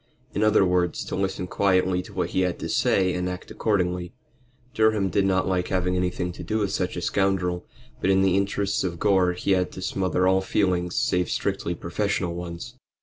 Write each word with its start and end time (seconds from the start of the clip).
In 0.33 0.41
other 0.41 0.65
words, 0.65 1.05
to 1.05 1.15
listen 1.15 1.45
quietly 1.45 2.01
to 2.01 2.11
what 2.15 2.31
he 2.31 2.41
had 2.41 2.57
to 2.57 2.69
say 2.69 3.13
and 3.13 3.29
act 3.29 3.51
accordingly. 3.51 4.13
Durham 4.73 5.11
did 5.11 5.25
not 5.27 5.47
like 5.47 5.67
having 5.67 5.95
anything 5.95 6.31
to 6.31 6.43
do 6.43 6.57
with 6.57 6.71
such 6.71 6.97
a 6.97 7.03
scoundrel, 7.03 7.67
but 8.01 8.09
in 8.09 8.23
the 8.23 8.35
interests 8.35 8.83
of 8.83 8.97
Gore 8.97 9.33
he 9.33 9.51
had 9.51 9.71
to 9.73 9.81
smother 9.83 10.27
all 10.27 10.41
feelings 10.41 10.95
save 10.95 11.29
strictly 11.29 11.75
professional 11.75 12.33
ones. 12.33 12.73